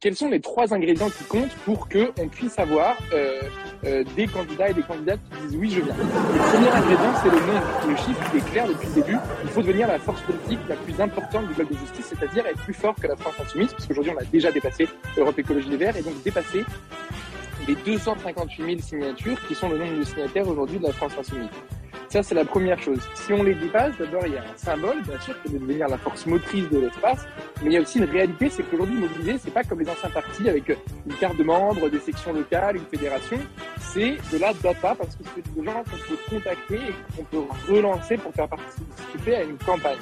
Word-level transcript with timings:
quels 0.00 0.16
sont 0.16 0.30
les 0.30 0.40
trois 0.40 0.72
ingrédients 0.72 1.10
qui 1.10 1.24
comptent 1.24 1.54
pour 1.66 1.86
qu'on 1.88 2.28
puisse 2.28 2.58
avoir 2.58 2.96
euh, 3.12 3.42
euh, 3.84 4.02
des 4.16 4.26
candidats 4.26 4.70
et 4.70 4.74
des 4.74 4.82
candidates 4.82 5.20
qui 5.30 5.48
disent 5.48 5.56
oui, 5.58 5.70
je 5.70 5.80
viens. 5.82 5.94
Le 5.94 6.52
premier 6.52 6.70
ingrédient, 6.70 7.14
c'est 7.22 7.28
le 7.28 7.36
nom. 7.36 7.60
Le 7.86 7.96
chiffre 7.96 8.34
est 8.34 8.50
clair 8.50 8.66
depuis 8.66 8.88
le 8.88 8.94
début. 8.94 9.18
Il 9.44 9.50
faut 9.50 9.60
devenir 9.60 9.88
la 9.88 9.98
force 9.98 10.22
politique 10.22 10.60
la 10.70 10.76
plus 10.76 10.98
importante 10.98 11.48
du 11.48 11.54
bloc 11.54 11.68
de 11.68 11.76
justice, 11.76 12.06
c'est-à-dire 12.06 12.46
être 12.46 12.62
plus 12.62 12.72
fort 12.72 12.94
que 12.94 13.06
la 13.06 13.16
France 13.16 13.34
insoumise, 13.42 13.72
parce 13.72 13.86
qu'aujourd'hui, 13.86 14.12
on 14.16 14.20
a 14.20 14.24
déjà 14.24 14.50
dépassé 14.50 14.88
Europe 15.18 15.38
Écologie 15.38 15.68
Les 15.68 15.76
Verts, 15.76 15.96
et 15.98 16.02
donc 16.02 16.22
dépassé 16.22 16.64
les 17.68 17.74
258 17.74 18.64
000 18.64 18.80
signatures 18.80 19.46
qui 19.46 19.54
sont 19.54 19.68
le 19.68 19.76
nombre 19.76 19.98
de 19.98 20.04
signataires 20.04 20.48
aujourd'hui 20.48 20.78
de 20.78 20.84
la 20.84 20.92
France 20.92 21.12
insoumise. 21.18 21.50
Ça, 22.10 22.24
c'est 22.24 22.34
la 22.34 22.44
première 22.44 22.76
chose. 22.80 22.98
Si 23.14 23.32
on 23.32 23.44
les 23.44 23.54
dépasse, 23.54 23.96
d'abord, 23.96 24.26
il 24.26 24.32
y 24.32 24.36
a 24.36 24.40
un 24.40 24.56
symbole, 24.56 25.00
bien 25.02 25.20
sûr, 25.20 25.40
qui 25.42 25.52
de 25.52 25.58
devenir 25.58 25.86
la 25.86 25.96
force 25.96 26.26
motrice 26.26 26.68
de 26.68 26.80
l'espace. 26.80 27.24
Mais 27.62 27.66
il 27.66 27.72
y 27.74 27.76
a 27.76 27.82
aussi 27.82 27.98
une 27.98 28.10
réalité, 28.10 28.50
c'est 28.50 28.64
qu'aujourd'hui, 28.64 28.98
mobiliser, 28.98 29.38
c'est 29.38 29.52
pas 29.52 29.62
comme 29.62 29.78
les 29.78 29.88
anciens 29.88 30.10
partis 30.10 30.48
avec 30.48 30.70
une 30.70 31.14
carte 31.20 31.36
de 31.36 31.44
membre, 31.44 31.88
des 31.88 32.00
sections 32.00 32.32
locales, 32.32 32.78
une 32.78 32.86
fédération. 32.86 33.38
C'est 33.78 34.16
de 34.32 34.38
la 34.40 34.52
data 34.54 34.96
parce 34.96 35.14
que 35.14 35.22
c'est 35.36 35.54
des 35.54 35.64
gens 35.64 35.84
qu'on 35.84 36.08
peut 36.08 36.18
contacter 36.28 36.74
et 36.74 37.16
qu'on 37.16 37.22
peut 37.22 37.44
relancer 37.72 38.16
pour 38.16 38.34
faire 38.34 38.48
participer 38.48 39.36
à 39.36 39.42
une 39.44 39.58
campagne. 39.58 39.98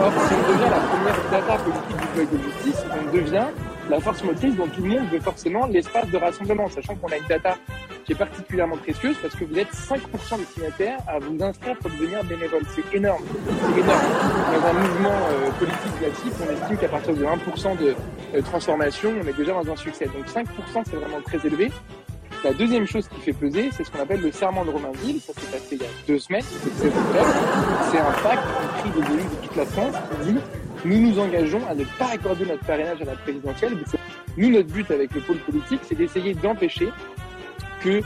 Or, 0.00 0.12
si 0.26 0.34
on 0.34 0.52
devient 0.52 0.70
la 0.70 0.80
première 0.80 1.30
data 1.30 1.62
politique 1.64 1.96
du 1.98 2.14
bloc 2.14 2.32
de 2.32 2.50
justice, 2.50 2.84
on 2.98 3.14
devient 3.14 3.46
la 3.90 4.00
force 4.00 4.24
motrice 4.24 4.56
dont 4.56 4.68
tout 4.68 4.80
le 4.80 4.88
monde 4.88 5.08
veut 5.10 5.20
forcément 5.20 5.66
l'espace 5.66 6.08
de 6.08 6.16
rassemblement, 6.16 6.70
sachant 6.70 6.94
qu'on 6.94 7.08
a 7.08 7.18
une 7.18 7.26
data 7.28 7.58
qui 8.04 8.12
est 8.12 8.16
particulièrement 8.16 8.76
précieuse 8.76 9.16
parce 9.20 9.34
que 9.34 9.44
vous 9.44 9.58
êtes 9.58 9.72
5% 9.72 10.38
des 10.38 10.44
signataires 10.44 10.98
à 11.06 11.18
vous 11.18 11.36
inscrire 11.42 11.76
pour 11.78 11.90
devenir 11.90 12.24
bénévole. 12.24 12.62
C'est 12.74 12.96
énorme. 12.96 13.22
C'est 13.26 13.80
énorme. 13.80 14.00
Dans 14.52 14.68
un 14.68 14.72
mouvement 14.72 15.28
euh, 15.30 15.50
politique 15.58 15.98
classique, 15.98 16.32
on 16.40 16.52
estime 16.52 16.76
qu'à 16.78 16.88
partir 16.88 17.14
de 17.14 17.24
1% 17.24 17.78
de 17.78 17.94
euh, 18.34 18.42
transformation, 18.42 19.12
on 19.22 19.26
est 19.26 19.36
déjà 19.36 19.52
dans 19.52 19.70
un 19.70 19.76
succès. 19.76 20.06
Donc 20.06 20.26
5%, 20.26 20.46
c'est 20.84 20.96
vraiment 20.96 21.20
très 21.24 21.46
élevé. 21.46 21.70
La 22.44 22.52
deuxième 22.52 22.86
chose 22.86 23.06
qui 23.08 23.20
fait 23.20 23.32
peser, 23.32 23.70
c'est 23.72 23.84
ce 23.84 23.90
qu'on 23.90 24.00
appelle 24.00 24.20
le 24.20 24.32
serment 24.32 24.64
de 24.64 24.70
Romainville. 24.70 25.20
Ça 25.20 25.32
s'est 25.32 25.46
passé 25.46 25.68
il 25.72 25.82
y 25.82 25.84
a 25.84 25.88
deux 26.08 26.18
semaines, 26.18 26.42
c'est 26.42 27.98
un 27.98 28.12
pacte 28.22 28.42
écrit 28.78 29.00
des 29.00 29.12
élus 29.12 29.22
de 29.22 29.46
toute 29.46 29.56
la 29.56 29.66
France 29.66 29.94
qui 30.10 30.32
dit 30.32 30.38
nous 30.84 30.98
nous 30.98 31.18
engageons 31.20 31.60
à 31.68 31.74
ne 31.74 31.84
pas 31.84 32.08
accorder 32.12 32.44
notre 32.44 32.64
parrainage 32.64 33.00
à 33.00 33.04
la 33.04 33.12
présidentielle. 33.12 33.76
Nous, 34.36 34.50
notre 34.50 34.68
but 34.68 34.90
avec 34.90 35.14
le 35.14 35.20
pôle 35.20 35.36
politique, 35.38 35.80
c'est 35.84 35.94
d'essayer 35.94 36.34
d'empêcher 36.34 36.88
que 37.82 38.00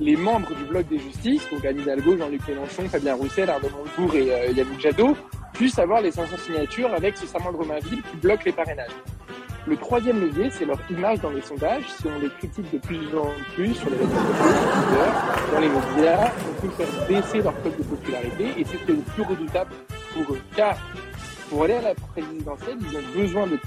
les 0.00 0.16
membres 0.16 0.54
du 0.54 0.64
bloc 0.64 0.88
des 0.88 0.98
justices, 0.98 1.48
donc 1.50 1.64
Anne 1.64 1.80
Hidalgo, 1.80 2.16
Jean-Luc 2.16 2.46
Mélenchon, 2.48 2.88
Fabien 2.88 3.14
Roussel, 3.14 3.48
Arnaud 3.48 3.70
Montebourg 3.70 4.14
et 4.14 4.32
euh, 4.32 4.52
Yannick 4.52 4.80
Jadot, 4.80 5.16
puissent 5.52 5.78
avoir 5.78 6.00
les 6.00 6.10
500 6.10 6.36
signatures 6.38 6.92
avec 6.94 7.16
ce 7.16 7.26
serment 7.26 7.52
de 7.52 7.58
Romainville 7.58 8.02
qui 8.02 8.16
bloque 8.16 8.44
les 8.44 8.52
parrainages. 8.52 8.90
Le 9.66 9.76
troisième 9.76 10.20
levier, 10.20 10.50
c'est 10.50 10.64
leur 10.64 10.78
image 10.90 11.20
dans 11.20 11.30
les 11.30 11.40
sondages. 11.40 11.84
Si 11.86 12.06
on 12.08 12.18
les 12.18 12.30
critique 12.30 12.68
de 12.72 12.78
plus 12.78 13.06
en 13.16 13.30
plus 13.54 13.74
sur 13.74 13.90
les 13.90 13.96
réseaux 13.96 14.10
sociaux, 14.10 15.52
dans 15.52 15.60
les 15.60 15.68
médias, 15.68 16.32
on 16.48 16.66
peut 16.66 16.84
faire 16.84 17.06
baisser 17.06 17.42
leur 17.42 17.62
code 17.62 17.76
de 17.76 17.82
popularité 17.84 18.46
et 18.58 18.64
c'est 18.64 18.88
le 18.88 18.96
plus 18.96 19.22
redoutable 19.22 19.70
pour 20.12 20.34
eux. 20.34 20.40
Car 20.56 20.76
pour 21.48 21.62
aller 21.62 21.74
à 21.74 21.82
la 21.82 21.94
présidentielle, 21.94 22.78
ils 22.80 22.96
ont 22.96 23.20
besoin 23.22 23.46
de 23.46 23.58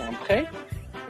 un 0.00 0.12
prêt 0.24 0.46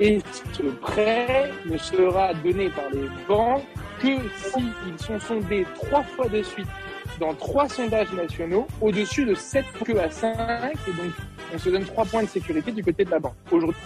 et 0.00 0.20
ce 0.52 0.62
prêt 0.62 1.52
ne 1.66 1.76
sera 1.76 2.34
donné 2.34 2.68
par 2.70 2.84
les 2.92 3.08
banques 3.28 3.64
que 4.00 4.16
s'ils 4.42 4.98
sont 4.98 5.20
sondés 5.20 5.66
trois 5.74 6.02
fois 6.02 6.28
de 6.28 6.42
suite 6.42 6.66
dans 7.20 7.34
trois 7.34 7.68
sondages 7.68 8.12
nationaux 8.12 8.66
au-dessus 8.80 9.24
de 9.24 9.34
7 9.34 9.64
que 9.84 9.96
à 9.98 10.10
5 10.10 10.34
et 10.34 10.90
donc 10.90 11.12
on 11.54 11.58
se 11.58 11.68
donne 11.68 11.84
trois 11.84 12.04
points 12.04 12.22
de 12.22 12.28
sécurité 12.28 12.72
du 12.72 12.82
côté 12.82 13.04
de 13.04 13.10
la 13.10 13.20
banque. 13.20 13.34
Aujourd'hui, 13.50 13.76